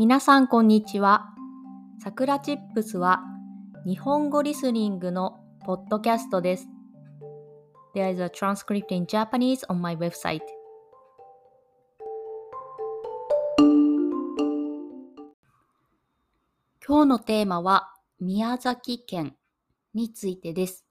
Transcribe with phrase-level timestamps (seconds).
[0.00, 1.26] 皆さんこんにちは。
[2.02, 3.20] さくらチップスは
[3.84, 6.68] 日本語リスニングのポッドキャストです。
[7.94, 10.40] There is a transcript in Japanese on my website.
[16.82, 19.36] 今日のテーマは宮崎県
[19.92, 20.86] についてです。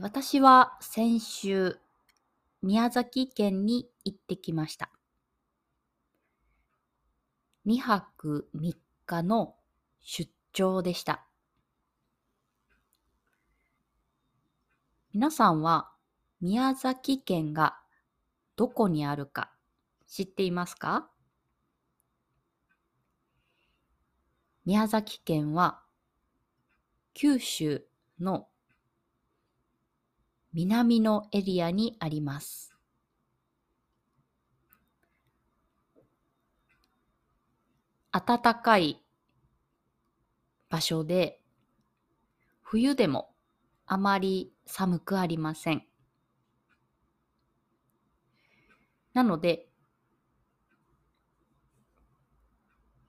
[0.00, 1.76] 私は先週
[2.62, 4.95] 宮崎県に行ってきました。
[7.66, 9.56] 2泊3日の
[10.00, 11.26] 出張でした。
[15.12, 15.90] 皆さんは
[16.40, 17.76] 宮崎県が
[18.54, 19.50] どこにあるか
[20.06, 21.10] 知っていますか？
[24.64, 25.80] 宮崎県は
[27.14, 27.84] 九州
[28.20, 28.46] の
[30.52, 32.75] 南のエリアにあります。
[38.18, 39.02] 暖かい
[40.70, 41.42] 場所で
[42.62, 43.34] 冬でも
[43.84, 45.82] あまり寒くありません。
[49.12, 49.68] なので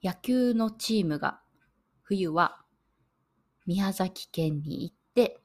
[0.04, 1.40] 野球のチームが
[2.02, 2.62] 冬は
[3.66, 5.40] 宮崎県に行って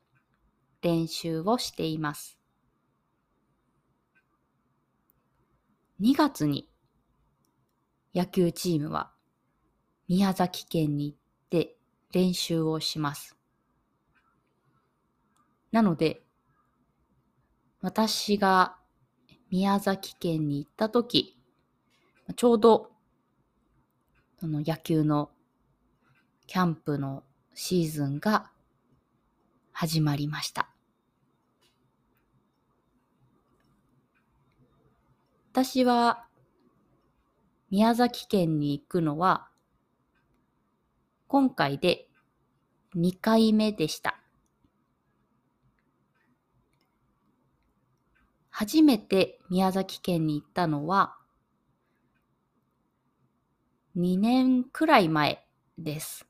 [0.83, 2.37] 練習をしています。
[6.01, 6.69] 2月に
[8.13, 9.12] 野球チームは
[10.13, 11.19] 宮崎県に行っ
[11.49, 11.75] て
[12.13, 13.35] 練習をします。
[15.71, 16.21] なので、
[17.81, 18.77] 私が
[19.51, 21.39] 宮崎県に行った時、
[22.37, 22.91] ちょうど
[24.39, 25.31] その野球の
[26.47, 27.23] キャンプの
[27.55, 28.51] シーズンが
[29.73, 30.69] 始まりました。
[35.53, 36.27] 私は
[37.71, 39.49] 宮崎県に行くのは
[41.33, 42.09] 今回で
[42.95, 44.21] 2回目でした。
[48.51, 51.17] 初めて宮崎県に行ったのは
[53.97, 55.43] 2年くらい前
[55.79, 56.27] です。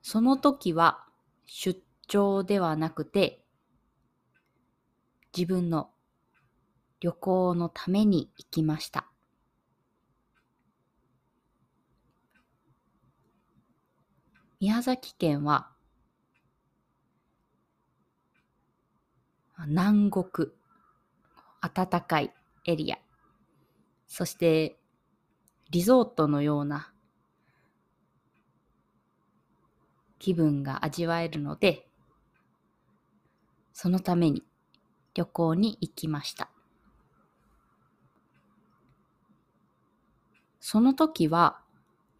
[0.00, 1.04] その時は
[1.44, 3.44] 出張ではなくて
[5.36, 5.90] 自分の
[7.00, 9.11] 旅行のために行きました。
[14.62, 15.72] 宮崎県は
[19.66, 20.50] 南国、
[21.60, 22.32] 暖かい
[22.64, 22.98] エリア、
[24.06, 24.76] そして
[25.70, 26.92] リゾートのような
[30.20, 31.88] 気分が味わえるので、
[33.72, 34.44] そのために
[35.14, 36.48] 旅行に行きました。
[40.60, 41.58] その時は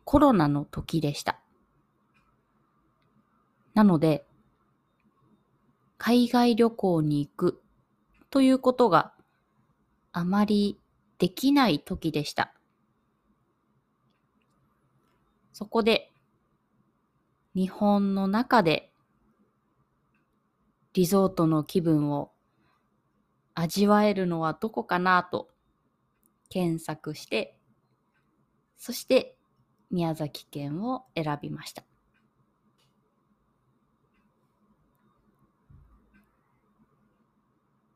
[0.05, 1.42] コロナの時でした。
[3.75, 4.27] なので、
[5.99, 7.63] 海外旅行に行く
[8.29, 9.13] ということが
[10.13, 10.81] あまり
[11.19, 12.53] できない時でした。
[15.53, 16.11] そこで
[17.55, 18.91] 日本の中で
[20.95, 22.33] リゾートの気分を
[23.55, 25.49] 味わえるのはどこかなと
[26.49, 27.57] 検索して、
[28.77, 29.37] そして
[29.91, 31.85] 宮崎県を選びました。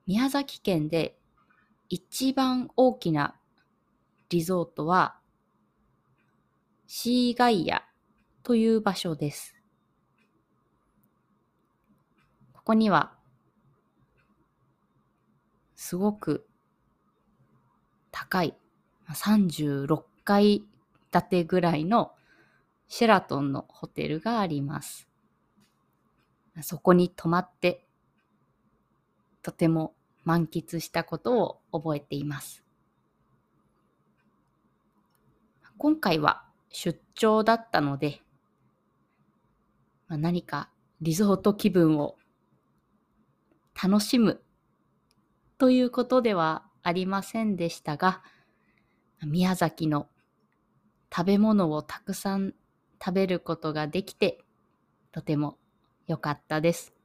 [0.07, 1.19] 宮崎県で
[1.89, 3.35] 一番大きな
[4.29, 5.17] リゾートは
[6.87, 7.83] シーガイア
[8.45, 9.57] という場所です。
[12.53, 13.15] ここには
[15.75, 16.47] すごく
[18.13, 18.57] 高い
[19.11, 20.65] 36階
[21.11, 22.13] 建てぐらいの
[22.87, 25.09] シェラトンのホテルがあります。
[26.63, 27.87] そこに泊まって
[29.43, 29.95] とても
[30.27, 32.65] 満喫したことを覚えています。
[35.79, 38.21] 今回は出張だったので、
[40.09, 40.69] まあ何か
[41.01, 42.17] リゾート気分を
[43.81, 44.43] 楽しむ
[45.59, 48.25] ということではありませんでしたが、
[49.25, 50.09] 宮崎の
[51.15, 52.53] 食べ物をたくさん
[53.01, 54.41] 食べることができて、
[55.13, 55.57] とても
[56.09, 56.96] 良かったです。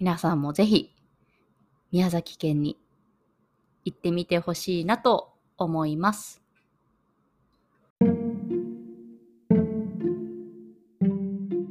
[0.00, 0.90] 皆さんもぜひ
[1.92, 2.76] 宮崎県に
[3.84, 6.42] 行ってみてほしいなと思います。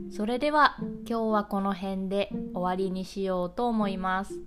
[0.09, 4.39] それでは今日はこの辺で終わりにしようと思います。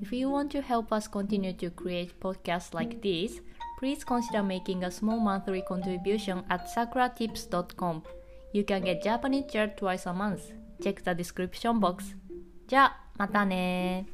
[0.00, 3.42] If you want to help us continue to create podcasts like this,
[3.80, 8.02] please consider making a small monthly contribution at sakuratips.com.
[8.52, 10.52] You can get Japanese chair twice a month.
[10.80, 12.14] Check the description box.
[12.72, 14.06] じゃあ、またね